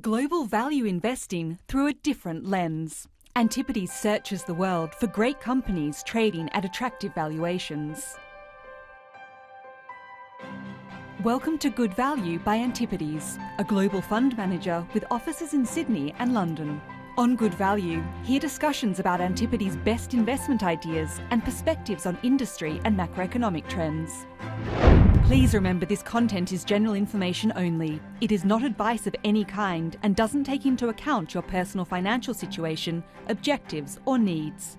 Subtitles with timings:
[0.00, 3.06] Global value investing through a different lens.
[3.36, 8.16] Antipodes searches the world for great companies trading at attractive valuations.
[11.22, 16.32] Welcome to Good Value by Antipodes, a global fund manager with offices in Sydney and
[16.32, 16.80] London.
[17.18, 22.96] On Good Value, hear discussions about Antipodes' best investment ideas and perspectives on industry and
[22.96, 24.24] macroeconomic trends.
[25.30, 28.00] Please remember this content is general information only.
[28.20, 32.34] It is not advice of any kind and doesn't take into account your personal financial
[32.34, 34.76] situation, objectives, or needs.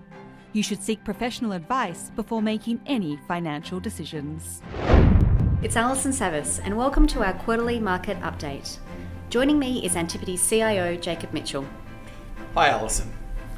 [0.52, 4.60] You should seek professional advice before making any financial decisions.
[5.62, 8.76] It's Alison Savas, and welcome to our quarterly market update.
[9.30, 11.64] Joining me is Antipodes CIO Jacob Mitchell.
[12.52, 13.10] Hi, Alison.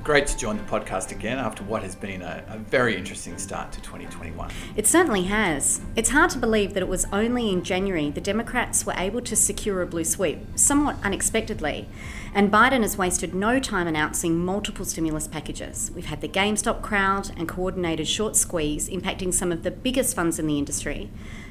[0.04, 3.72] Great to join the podcast again after what has been a, a, very interesting start
[3.72, 4.50] to 2021.
[4.76, 5.80] It certainly has.
[5.96, 9.34] It's hard to believe that it was only in January the Democrats were able to
[9.34, 11.88] secure a blue sweep, somewhat unexpectedly.
[12.34, 15.90] And Biden has wasted no time announcing multiple stimulus packages.
[15.94, 20.38] We've had the GameStop crowd and coordinated short squeeze impacting some of the biggest funds
[20.38, 21.08] in the industry.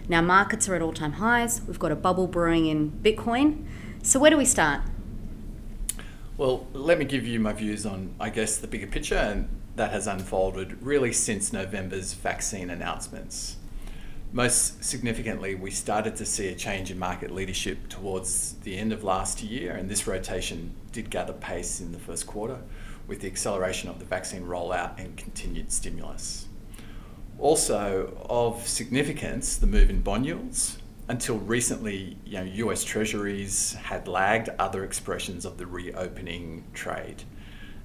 [0.07, 1.63] Now, markets are at all time highs.
[1.63, 3.65] We've got a bubble brewing in Bitcoin.
[4.03, 4.81] So, where do we start?
[6.35, 9.91] Well, let me give you my views on, I guess, the bigger picture, and that
[9.91, 13.57] has unfolded really since November's vaccine announcements.
[14.31, 19.03] Most significantly, we started to see a change in market leadership towards the end of
[19.03, 22.61] last year, and this rotation did gather pace in the first quarter
[23.05, 26.47] with the acceleration of the vaccine rollout and continued stimulus.
[27.37, 34.07] Also, of significance, the move in bond yields, until recently, you know, US Treasuries had
[34.07, 37.23] lagged other expressions of the reopening trade.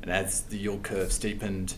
[0.03, 1.75] And as the yield curve steepened,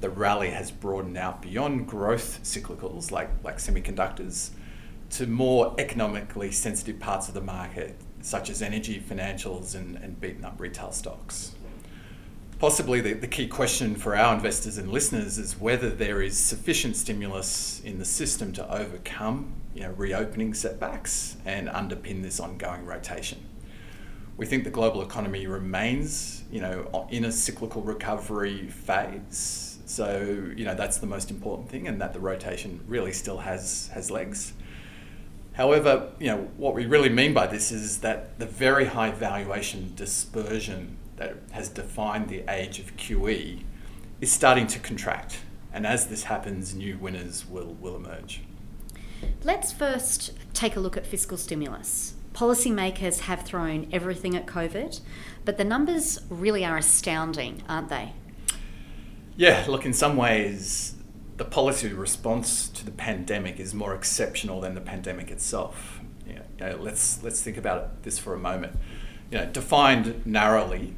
[0.00, 4.50] the rally has broadened out beyond growth cyclicals like, like semiconductors
[5.10, 10.44] to more economically sensitive parts of the market, such as energy, financials, and, and beaten
[10.44, 11.54] up retail stocks.
[12.58, 16.96] Possibly the, the key question for our investors and listeners is whether there is sufficient
[16.96, 23.44] stimulus in the system to overcome you know, reopening setbacks and underpin this ongoing rotation.
[24.36, 29.78] We think the global economy remains, you know, in a cyclical recovery phase.
[29.86, 33.90] So, you know, that's the most important thing, and that the rotation really still has
[33.92, 34.54] has legs.
[35.52, 39.92] However, you know, what we really mean by this is that the very high valuation
[39.94, 43.62] dispersion that has defined the age of QE
[44.20, 45.40] is starting to contract.
[45.72, 48.42] And as this happens, new winners will, will emerge.
[49.42, 52.14] Let's first take a look at fiscal stimulus.
[52.32, 55.00] Policymakers have thrown everything at COVID,
[55.44, 58.12] but the numbers really are astounding, aren't they?
[59.36, 60.94] Yeah, look, in some ways,
[61.36, 66.00] the policy response to the pandemic is more exceptional than the pandemic itself.
[66.26, 68.76] You know, let's let's think about this for a moment.
[69.30, 70.94] You know, defined narrowly,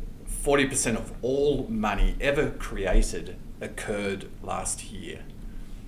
[0.47, 5.25] forty percent of all money ever created occurred last year,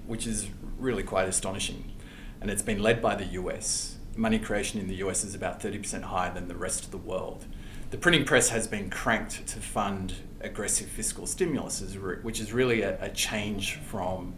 [0.08, 0.48] which is
[0.78, 1.92] really quite astonishing
[2.40, 3.98] and it's been led by the US.
[4.16, 7.44] Money creation in the US is about 30% higher than the rest of the world.
[7.90, 11.80] The printing press has been cranked to fund aggressive fiscal stimulus,
[12.22, 14.34] which is really a, a change from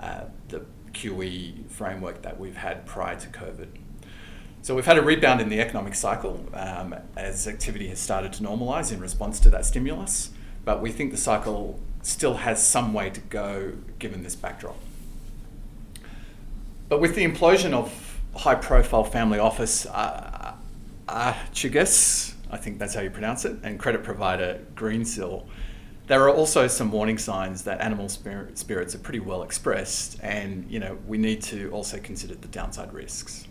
[0.00, 3.68] uh, the QE framework that we've had prior to COVID.
[4.62, 8.44] So we've had a rebound in the economic cycle um, as activity has started to
[8.44, 10.30] normalise in response to that stimulus,
[10.64, 14.76] but we think the cycle still has some way to go given this backdrop.
[16.88, 20.54] But with the implosion of high profile family office uh,
[21.08, 25.44] Archegos, I think that's how you pronounce it, and credit provider Greensill,
[26.06, 30.78] there are also some warning signs that animal spirits are pretty well expressed, and you
[30.78, 33.48] know we need to also consider the downside risks.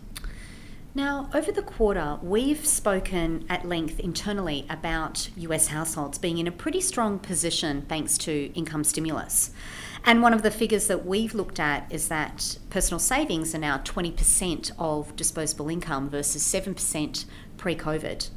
[0.94, 6.52] Now, over the quarter, we've spoken at length internally about US households being in a
[6.52, 9.52] pretty strong position thanks to income stimulus.
[10.04, 13.78] And one of the figures that we've looked at is that personal savings are now
[13.78, 17.24] 20% of disposable income versus 7%
[17.56, 18.28] pre COVID.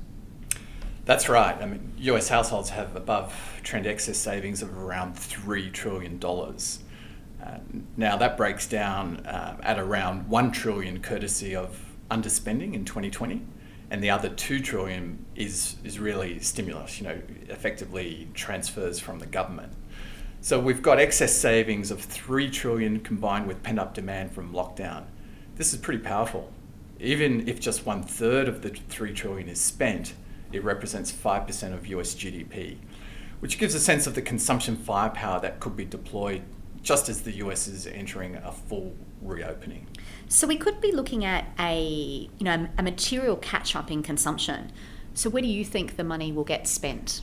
[1.03, 1.61] That's right.
[1.61, 6.23] I mean, US households have above trend excess savings of around $3 trillion.
[6.23, 7.59] Uh,
[7.97, 13.41] now, that breaks down uh, at around 1 trillion courtesy of underspending in 2020
[13.89, 17.19] and the other 2 trillion is is really stimulus you know
[17.49, 19.71] effectively transfers from the government
[20.45, 25.05] so we've got excess savings of 3 trillion combined with pent up demand from lockdown.
[25.55, 26.53] This is pretty powerful.
[26.99, 30.13] Even if just one third of the 3 trillion is spent,
[30.51, 32.77] it represents 5% of US GDP,
[33.39, 36.43] which gives a sense of the consumption firepower that could be deployed
[36.85, 39.87] just as the US is entering a full reopening.
[40.29, 44.71] So we could be looking at a, you know, a material catch up in consumption
[45.15, 47.21] So, where do you think the money will get spent?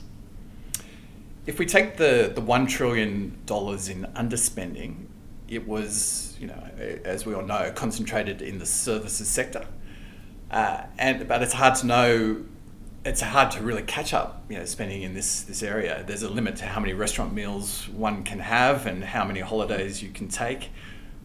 [1.45, 5.05] If we take the, the $1 trillion in underspending,
[5.47, 6.63] it was, you know,
[7.05, 9.67] as we all know, concentrated in the services sector.
[10.49, 12.43] Uh, and but it's hard to know.
[13.05, 16.03] It's hard to really catch up, you know, spending in this this area.
[16.07, 20.01] There's a limit to how many restaurant meals one can have and how many holidays
[20.01, 20.69] you can take,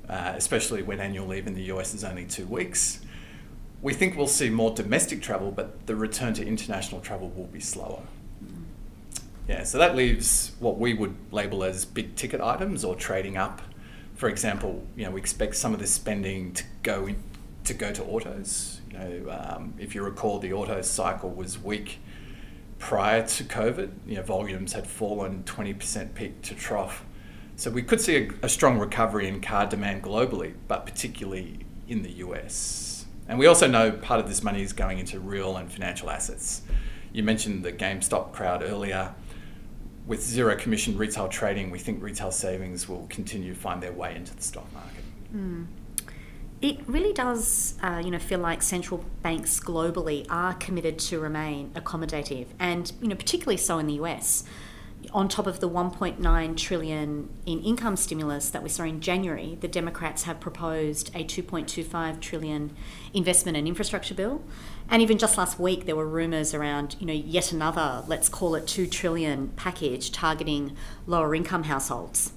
[0.08, 3.00] uh, especially when annual leave in the US is only two weeks.
[3.80, 7.60] We think we'll see more domestic travel, but the return to international travel will be
[7.60, 8.02] slower.
[9.46, 13.62] Yeah, so that leaves what we would label as big ticket items or trading up.
[14.16, 17.22] For example, you know, we expect some of this spending to go in,
[17.64, 18.77] to go to autos.
[18.90, 21.98] You know, um, if you recall, the auto cycle was weak
[22.78, 23.90] prior to COVID.
[24.06, 27.04] You know, volumes had fallen 20% peak to trough.
[27.56, 32.02] So we could see a, a strong recovery in car demand globally, but particularly in
[32.02, 33.06] the US.
[33.26, 36.62] And we also know part of this money is going into real and financial assets.
[37.12, 39.14] You mentioned the GameStop crowd earlier.
[40.06, 44.14] With zero commission retail trading, we think retail savings will continue to find their way
[44.14, 45.04] into the stock market.
[45.34, 45.66] Mm
[46.60, 51.70] it really does, uh, you know, feel like central banks globally are committed to remain
[51.70, 54.44] accommodative, and you know, particularly so in the US.
[55.12, 59.68] On top of the 1.9 trillion in income stimulus that we saw in January, the
[59.68, 62.76] Democrats have proposed a 2.25 trillion
[63.14, 64.42] investment and infrastructure bill,
[64.90, 68.56] and even just last week there were rumours around, you know, yet another, let's call
[68.56, 70.76] it 2 trillion package targeting
[71.06, 72.32] lower income households.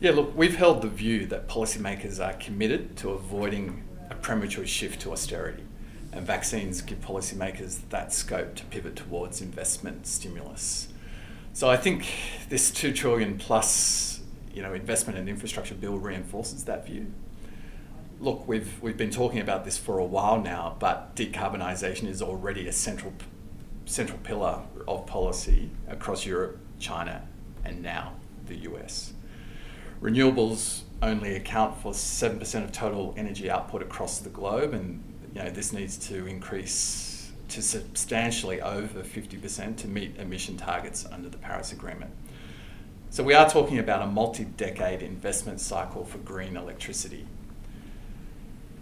[0.00, 5.02] Yeah, look, we've held the view that policymakers are committed to avoiding a premature shift
[5.02, 5.62] to austerity,
[6.10, 10.88] and vaccines give policymakers that scope to pivot towards investment stimulus.
[11.52, 12.06] So I think
[12.48, 14.20] this two trillion plus,
[14.54, 17.12] you know, investment and infrastructure bill reinforces that view.
[18.20, 22.66] Look, we've we've been talking about this for a while now, but decarbonisation is already
[22.68, 23.12] a central
[23.84, 27.28] central pillar of policy across Europe, China,
[27.66, 28.14] and now
[28.46, 29.12] the US.
[30.00, 35.02] Renewables only account for 7% of total energy output across the globe, and
[35.34, 41.28] you know, this needs to increase to substantially over 50% to meet emission targets under
[41.28, 42.12] the Paris Agreement.
[43.10, 47.26] So we are talking about a multi-decade investment cycle for green electricity.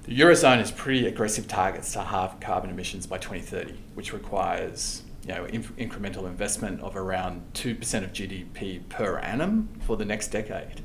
[0.05, 5.35] The Eurozone has pretty aggressive targets to halve carbon emissions by 2030, which requires you
[5.35, 10.83] know, inf- incremental investment of around 2% of GDP per annum for the next decade.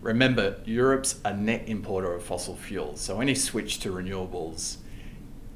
[0.00, 4.78] Remember, Europe's a net importer of fossil fuels, so any switch to renewables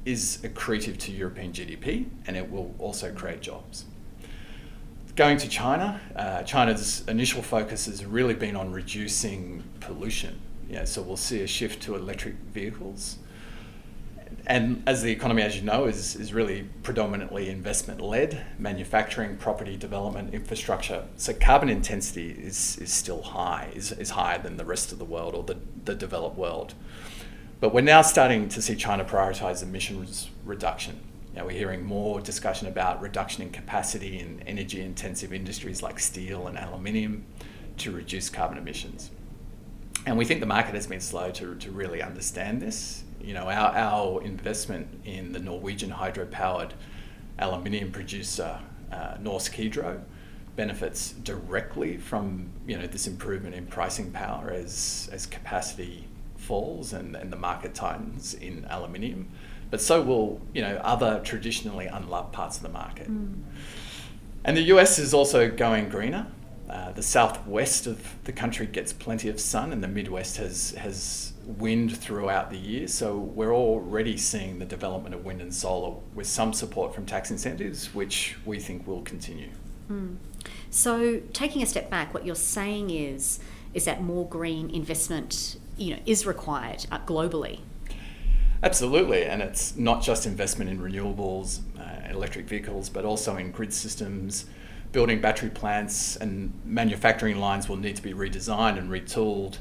[0.05, 3.85] is accretive to European GDP and it will also create jobs.
[5.15, 10.39] Going to China, uh, China's initial focus has really been on reducing pollution.
[10.69, 13.17] Yeah, so we'll see a shift to electric vehicles
[14.47, 19.75] and as the economy, as you know, is, is really predominantly investment led, manufacturing, property
[19.75, 21.05] development, infrastructure.
[21.17, 25.05] So carbon intensity is, is still high, is, is higher than the rest of the
[25.05, 26.75] world or the, the developed world.
[27.59, 30.99] But we're now starting to see China prioritize emissions reduction.
[31.35, 36.57] We're hearing more discussion about reduction in capacity in energy intensive industries like steel and
[36.57, 37.25] aluminium
[37.77, 39.11] to reduce carbon emissions.
[40.05, 43.49] And we think the market has been slow to, to really understand this you know,
[43.49, 46.73] our, our investment in the Norwegian hydro-powered
[47.39, 48.59] aluminium producer,
[48.91, 50.01] uh, Norsk Hydro,
[50.55, 57.15] benefits directly from you know this improvement in pricing power as as capacity falls and,
[57.15, 59.27] and the market tightens in aluminium.
[59.69, 63.11] But so will you know other traditionally unloved parts of the market.
[63.11, 63.41] Mm.
[64.45, 66.27] And the US is also going greener.
[66.69, 71.33] Uh, the southwest of the country gets plenty of sun, and the Midwest has has
[71.45, 72.87] wind throughout the year.
[72.87, 77.29] So we're already seeing the development of wind and solar with some support from tax
[77.29, 79.51] incentives, which we think will continue.
[79.91, 80.15] Mm.
[80.71, 83.39] So taking a step back, what you're saying is
[83.75, 87.59] is that more green investment, you know, is required uh, globally.
[88.63, 93.73] Absolutely, and it's not just investment in renewables, uh, electric vehicles, but also in grid
[93.73, 94.45] systems
[94.95, 99.57] building battery plants and manufacturing lines will need to be redesigned and retooled.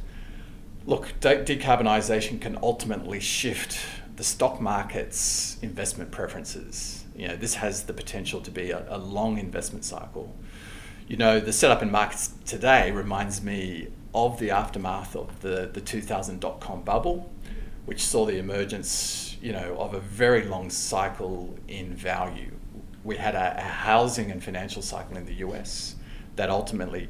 [0.87, 3.76] Look, de- decarbonisation can ultimately shift
[4.14, 7.05] the stock market's investment preferences.
[7.17, 10.33] You know, this has the potential to be a, a long investment cycle.
[11.09, 15.81] You know, the setup in markets today reminds me of the aftermath of the, the
[15.81, 17.29] 2000 dot com bubble,
[17.87, 22.53] which saw the emergence, you know, of a very long cycle in value
[23.04, 25.94] we had a, a housing and financial cycle in the US
[26.37, 27.08] that ultimately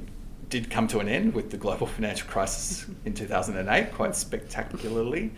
[0.51, 5.33] did come to an end with the global financial crisis in 2008, quite spectacularly.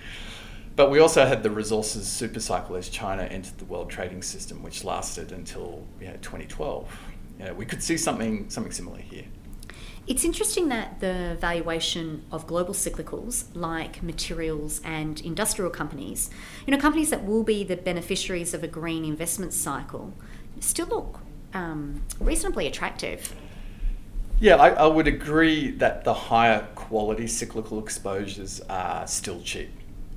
[0.75, 4.63] But we also had the resources super cycle as China entered the world trading system,
[4.63, 6.99] which lasted until you know, 2012.
[7.39, 9.25] You know, we could see something, something similar here.
[10.07, 16.31] It's interesting that the valuation of global cyclicals like materials and industrial companies,
[16.65, 20.13] you know, companies that will be the beneficiaries of a green investment cycle,
[20.61, 21.21] still look
[21.55, 23.35] um, reasonably attractive.
[24.39, 29.71] Yeah, I, I, would agree that the higher quality cyclical exposures are still cheap.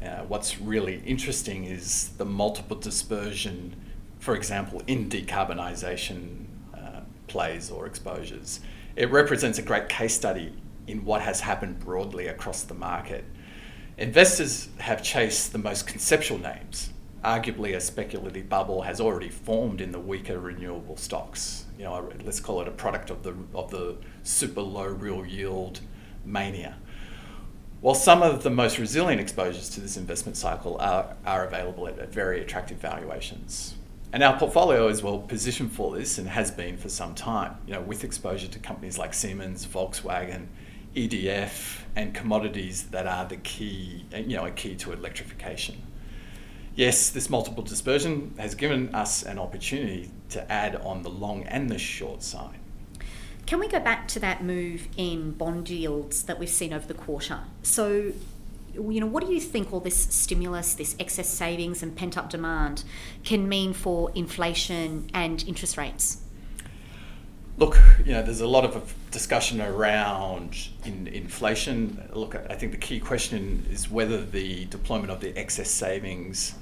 [0.04, 3.76] Uh, what's really interesting is the multiple dispersion,
[4.20, 8.60] for example, in decarbonisation uh, plays or exposures.
[8.98, 10.54] It represents a great case study
[10.88, 13.24] in what has happened broadly across the market.
[13.98, 16.90] Investors have chased the most conceptual names.
[17.24, 22.42] Arguably, a speculative bubble has already formed in the weaker renewable stocks you know, let's
[22.42, 25.80] call it a product of the of the super low real yield
[26.26, 26.76] mania.
[27.80, 31.98] While some of the most resilient exposures to this investment cycle are, are available at,
[31.98, 33.76] at very attractive valuations.
[34.12, 37.74] And our portfolio is well positioned for this and has been for some time, you
[37.74, 40.48] know, with exposure to companies like Siemens, Volkswagen,
[40.96, 45.82] EDF, and commodities that are the key, you know, a key to electrification
[46.80, 51.70] yes, this multiple dispersion has given us an opportunity to add on the long and
[51.70, 52.56] the short side.
[53.46, 56.94] Can we go back to that move in bond yields that we've seen over the
[56.94, 57.42] quarter?
[57.64, 58.14] So,
[58.74, 62.30] you know, what do you think all this stimulus, this excess savings and pent up
[62.30, 62.86] demand
[63.26, 66.22] can mean for inflation and interest rates?
[67.58, 72.10] Look, you know, there's a lot of discussion around in inflation.
[72.14, 76.56] Look, I think the key question is whether the deployment of the excess savings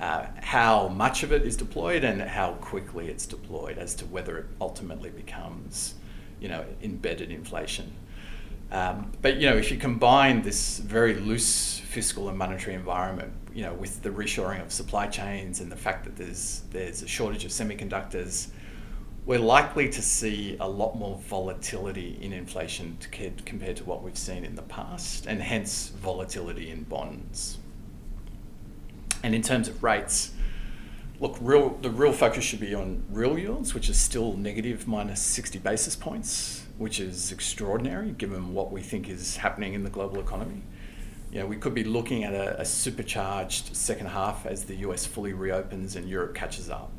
[0.00, 4.38] uh, how much of it is deployed and how quickly it's deployed as to whether
[4.38, 5.94] it ultimately becomes,
[6.40, 7.92] you know, embedded inflation.
[8.70, 13.62] Um, but you know, if you combine this very loose fiscal and monetary environment, you
[13.62, 17.44] know, with the reshoring of supply chains and the fact that there's there's a shortage
[17.44, 18.48] of semiconductors,
[19.24, 24.18] we're likely to see a lot more volatility in inflation to, compared to what we've
[24.18, 27.58] seen in the past, and hence volatility in bonds.
[29.22, 30.32] And in terms of rates,
[31.20, 35.20] look, real the real focus should be on real yields, which is still negative minus
[35.20, 40.20] 60 basis points, which is extraordinary given what we think is happening in the global
[40.20, 40.62] economy.
[41.30, 45.04] You know, we could be looking at a, a supercharged second half as the US
[45.04, 46.90] fully reopens and Europe catches up.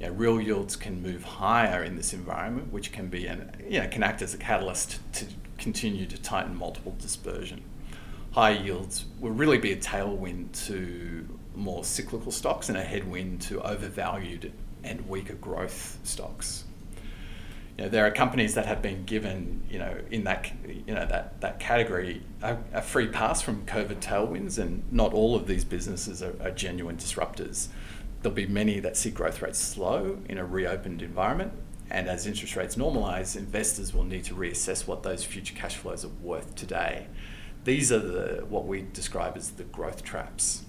[0.00, 3.80] You know, real yields can move higher in this environment, which can be an, you
[3.80, 5.26] know, can act as a catalyst to
[5.58, 7.62] continue to tighten multiple dispersion.
[8.32, 13.60] High yields will really be a tailwind to more cyclical stocks and a headwind to
[13.60, 14.52] overvalued
[14.84, 16.64] and weaker growth stocks.
[17.76, 21.06] You know, there are companies that have been given, you know, in that, you know,
[21.06, 25.64] that, that category, a, a free pass from COVID tailwinds, and not all of these
[25.64, 27.68] businesses are, are genuine disruptors.
[28.22, 31.52] There'll be many that see growth rates slow in a reopened environment,
[31.88, 36.04] and as interest rates normalise, investors will need to reassess what those future cash flows
[36.04, 37.06] are worth today.
[37.62, 40.64] These are the what we describe as the growth traps.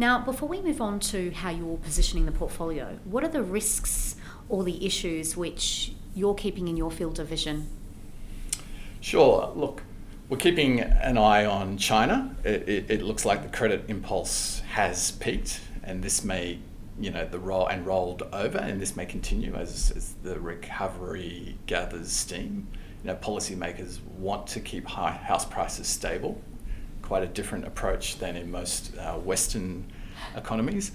[0.00, 4.16] Now, before we move on to how you're positioning the portfolio, what are the risks
[4.48, 7.68] or the issues which you're keeping in your field of vision?
[9.02, 9.52] Sure.
[9.54, 9.82] Look,
[10.30, 12.34] we're keeping an eye on China.
[12.44, 16.60] It, it, it, looks like the credit impulse has peaked, and this may,
[16.98, 21.58] you know, the roll and rolled over, and this may continue as, as the recovery
[21.66, 22.68] gathers steam.
[23.04, 26.40] You know, policymakers want to keep high house prices stable
[27.10, 29.84] quite a different approach than in most uh, Western
[30.36, 30.92] economies,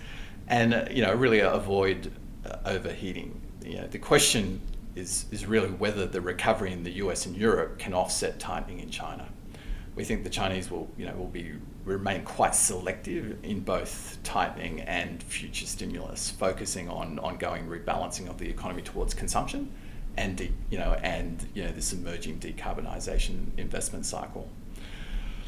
[0.47, 2.09] and uh, you know really avoid
[2.45, 3.41] uh, overheating.
[3.61, 4.61] You know, the question
[4.95, 7.25] is is really whether the recovery in the U.S.
[7.25, 9.27] and Europe can offset tightening in China.
[9.97, 11.51] We think the Chinese will you know will be
[11.83, 18.47] remain quite selective in both tightening and future stimulus, focusing on ongoing rebalancing of the
[18.49, 19.69] economy towards consumption
[20.15, 24.47] and de, you know and you know this emerging decarbonisation investment cycle.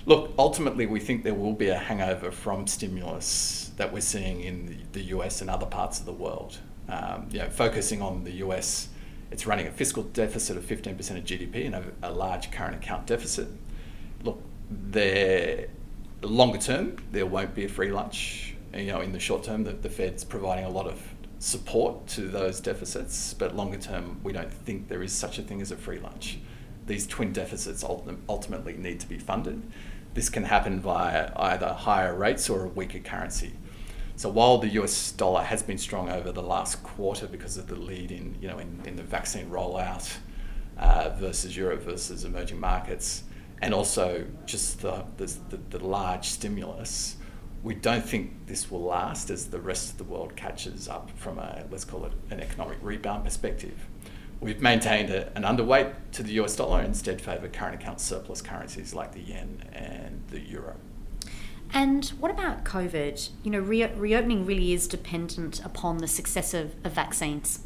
[0.08, 4.88] Look, ultimately, we think there will be a hangover from stimulus that we're seeing in
[4.94, 6.60] the US and other parts of the world.
[6.88, 8.88] Um, you know, focusing on the US,
[9.32, 13.06] it's running a fiscal deficit of 15% of GDP and a, a large current account
[13.06, 13.50] deficit.
[14.24, 15.68] Look, there,
[16.22, 18.56] longer term, there won't be a free lunch.
[18.74, 21.02] You know, in the short term, the, the Fed's providing a lot of
[21.40, 25.62] support to those deficits, but longer term, we don't think there is such a thing
[25.62, 26.40] as a free lunch.
[26.86, 29.62] These twin deficits ultimately need to be funded
[30.18, 33.54] this can happen via either higher rates or a weaker currency.
[34.16, 37.76] So while the US dollar has been strong over the last quarter because of the
[37.76, 40.18] lead in, you know, in, in the vaccine rollout
[40.80, 43.26] uh, versus Europe versus emerging markets,
[43.62, 47.18] and also just the, the, the large stimulus,
[47.62, 51.38] we don't think this will last as the rest of the world catches up from
[51.38, 53.88] a, let's call it an economic rebound perspective.
[54.40, 58.42] We've maintained a, an underweight to the US dollar and instead favour current account surplus
[58.42, 60.76] currencies like the yen and the euro.
[61.74, 63.30] And what about COVID?
[63.44, 67.60] You know, re- reopening really is dependent upon the success of, of vaccines.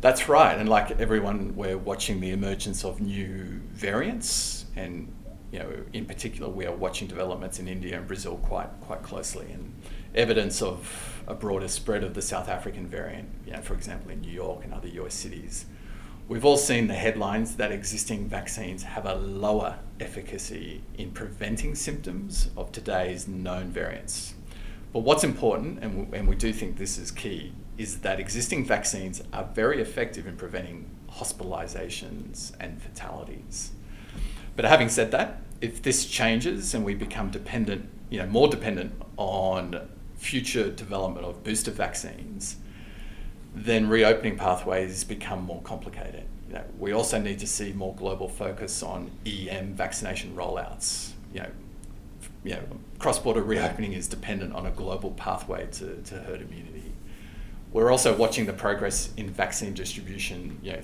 [0.00, 5.10] That's right, and like everyone, we're watching the emergence of new variants, and
[5.50, 9.50] you know, in particular, we are watching developments in India and Brazil quite quite closely,
[9.50, 9.72] and
[10.14, 13.28] evidence of a broader spread of the South African variant.
[13.46, 15.66] You know, for example, in New York and other US cities.
[16.26, 22.48] We've all seen the headlines that existing vaccines have a lower efficacy in preventing symptoms
[22.56, 24.32] of today's known variants.
[24.94, 28.64] But what's important, and we, and we do think this is key, is that existing
[28.64, 33.72] vaccines are very effective in preventing hospitalizations and fatalities.
[34.56, 38.94] But having said that, if this changes and we become dependent, you know, more dependent
[39.16, 42.56] on future development of booster vaccines,
[43.54, 46.24] then reopening pathways become more complicated.
[46.48, 51.12] You know, we also need to see more global focus on EM vaccination rollouts.
[51.32, 51.50] You know,
[52.42, 52.62] you know,
[52.98, 56.92] cross-border reopening is dependent on a global pathway to, to herd immunity.
[57.72, 60.80] We're also watching the progress in vaccine distribution you know,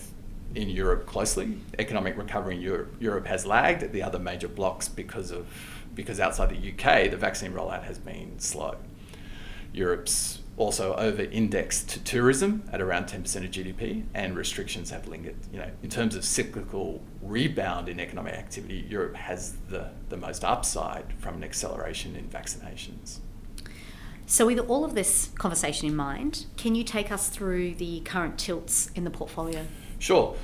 [0.55, 1.59] in Europe closely.
[1.79, 5.47] Economic recovery in Europe, Europe has lagged the other major blocks because of
[5.95, 8.77] because outside the UK the vaccine rollout has been slow.
[9.73, 15.37] Europe's also over indexed to tourism at around 10% of GDP, and restrictions have lingered.
[15.51, 20.45] You know, in terms of cyclical rebound in economic activity, Europe has the, the most
[20.45, 23.21] upside from an acceleration in vaccinations.
[24.27, 28.39] So, with all of this conversation in mind, can you take us through the current
[28.39, 29.67] tilts in the portfolio?
[29.99, 30.37] Sure.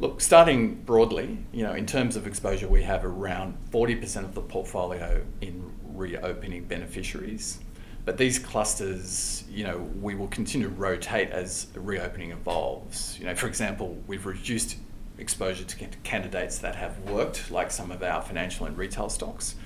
[0.00, 4.40] Look, starting broadly, you know, in terms of exposure, we have around 40% of the
[4.40, 7.58] portfolio in reopening beneficiaries.
[8.08, 13.18] But these clusters, you know, we will continue to rotate as reopening evolves.
[13.18, 14.78] You know, for example, we've reduced
[15.18, 19.56] exposure to candidates that have worked, like some of our financial and retail stocks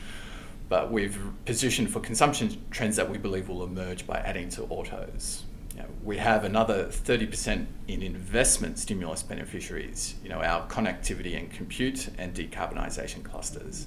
[0.69, 5.45] but we've positioned for consumption trends that we believe will emerge by adding to autos.
[5.77, 11.53] You know, we have another 30% in investment stimulus beneficiaries, you know, our connectivity and
[11.53, 13.87] compute and decarbonisation clusters.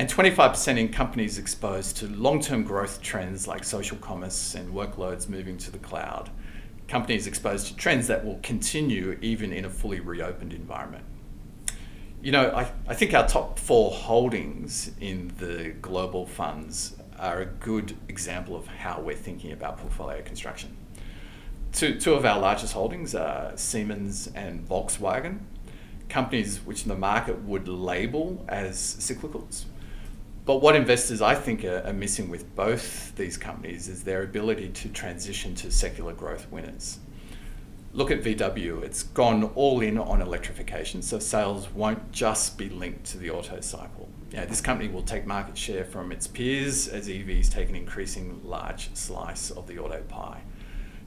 [0.00, 5.28] And 25% in companies exposed to long term growth trends like social commerce and workloads
[5.28, 6.30] moving to the cloud.
[6.88, 11.04] Companies exposed to trends that will continue even in a fully reopened environment
[12.22, 17.46] you know, I, I think our top four holdings in the global funds are a
[17.46, 20.76] good example of how we're thinking about portfolio construction.
[21.72, 25.40] Two, two of our largest holdings are Siemens and Volkswagen,
[26.08, 29.64] companies which the market would label as cyclicals.
[30.44, 34.70] But what investors, I think, are, are missing with both these companies is their ability
[34.70, 36.98] to transition to secular growth winners
[37.92, 43.04] look at VW, it's gone all in on electrification, so sales won't just be linked
[43.06, 44.08] to the auto cycle.
[44.30, 47.74] You know, this company will take market share from its peers as EVs take an
[47.74, 50.42] increasing large slice of the auto pie.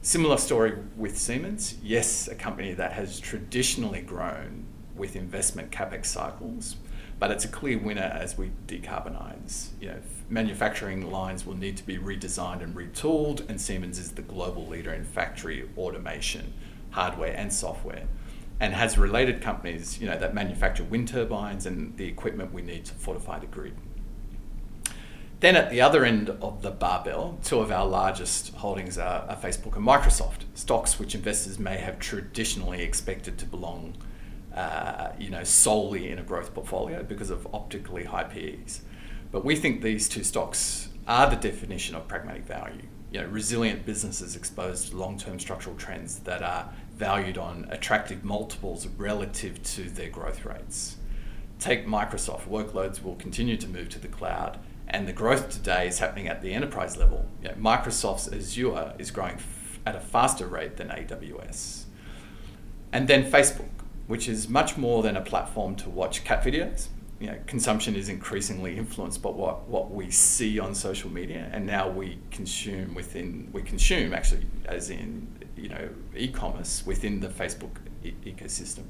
[0.02, 1.76] Similar story with Siemens.
[1.82, 6.76] Yes, a company that has traditionally grown with investment capex cycles,
[7.24, 9.70] but it's a clear winner as we decarbonize.
[9.80, 9.96] You know,
[10.28, 14.92] manufacturing lines will need to be redesigned and retooled, and Siemens is the global leader
[14.92, 16.52] in factory automation
[16.90, 18.08] hardware and software,
[18.60, 22.84] and has related companies, you know, that manufacture wind turbines and the equipment we need
[22.84, 23.74] to fortify the grid.
[25.40, 29.36] Then at the other end of the barbell, two of our largest holdings are, are
[29.36, 33.96] Facebook and Microsoft, stocks which investors may have traditionally expected to belong,
[34.54, 38.82] uh, you know, solely in a growth portfolio because of optically high PEs.
[39.32, 42.82] But we think these two stocks are the definition of pragmatic value.
[43.10, 48.86] You know, resilient businesses exposed to long-term structural trends that are valued on attractive multiples
[48.86, 50.96] relative to their growth rates.
[51.58, 55.98] Take Microsoft, workloads will continue to move to the cloud, and the growth today is
[55.98, 57.26] happening at the enterprise level.
[57.42, 61.84] You know, Microsoft's Azure is growing f- at a faster rate than AWS.
[62.92, 63.70] And then Facebook,
[64.06, 66.88] which is much more than a platform to watch cat videos.
[67.20, 71.64] You know, consumption is increasingly influenced by what, what we see on social media, and
[71.64, 77.76] now we consume within we consume actually as in you know e-commerce within the Facebook
[78.02, 78.84] e- ecosystem.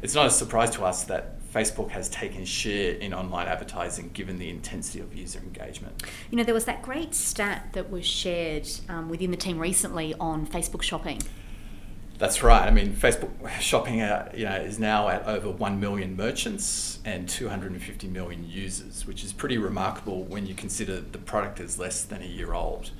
[0.00, 4.38] It's not a surprise to us that Facebook has taken share in online advertising given
[4.38, 6.02] the intensity of user engagement.
[6.30, 10.14] You know, there was that great stat that was shared um, within the team recently
[10.18, 11.20] on Facebook shopping.
[12.22, 12.68] That's right.
[12.68, 17.28] I mean, Facebook shopping uh, you know, is now at over 1 million merchants and
[17.28, 22.22] 250 million users, which is pretty remarkable when you consider the product is less than
[22.22, 22.92] a year old.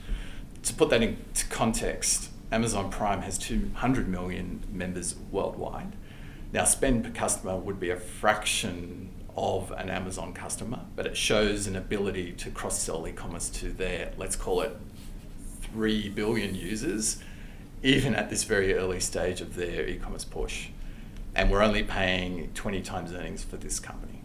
[0.65, 5.93] To put that into context, Amazon Prime has 200 million members worldwide.
[6.53, 11.69] Now, spend per customer would be a fraction of an Amazon customer, but it shows
[11.69, 14.77] an ability to cross sell e commerce to their, let's call it,
[15.61, 17.23] 3 billion users
[17.83, 20.69] even at this very early stage of their e-commerce push.
[21.35, 24.23] And we're only paying 20 times earnings for this company.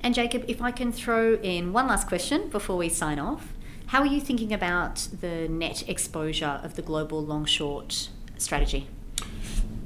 [0.00, 3.52] And Jacob, if I can throw in one last question before we sign off,
[3.86, 8.08] how are you thinking about the net exposure of the global long short
[8.38, 8.88] strategy?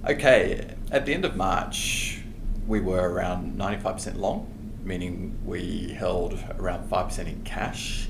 [0.07, 2.21] Okay, at the end of March,
[2.67, 4.47] we were around 95% long,
[4.85, 8.09] meaning we held around 5% in cash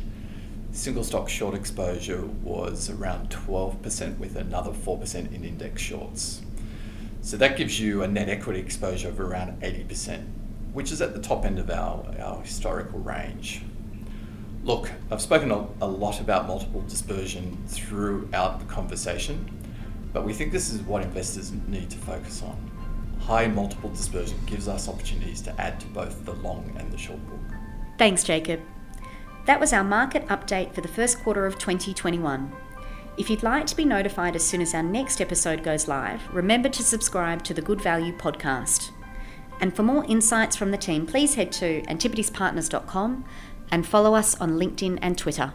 [0.76, 6.42] single stock short exposure was around 12% with another 4% in index shorts.
[7.22, 10.24] So that gives you a net equity exposure of around 80%,
[10.72, 13.62] which is at the top end of our, our historical range.
[14.64, 19.48] Look, I've spoken a, a lot about multiple dispersion throughout the conversation,
[20.12, 22.56] but we think this is what investors need to focus on.
[23.20, 27.24] High multiple dispersion gives us opportunities to add to both the long and the short
[27.28, 27.58] book.
[27.98, 28.60] Thanks, Jacob.
[29.46, 32.52] That was our market update for the first quarter of 2021.
[33.16, 36.68] If you'd like to be notified as soon as our next episode goes live, remember
[36.68, 38.90] to subscribe to the Good Value podcast.
[39.60, 43.24] And for more insights from the team, please head to antipodespartners.com
[43.70, 45.54] and follow us on LinkedIn and Twitter.